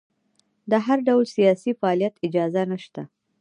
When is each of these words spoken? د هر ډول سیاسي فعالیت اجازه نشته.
د 0.71 0.73
هر 0.85 0.97
ډول 1.07 1.25
سیاسي 1.35 1.71
فعالیت 1.79 2.15
اجازه 2.27 2.61
نشته. 2.71 3.01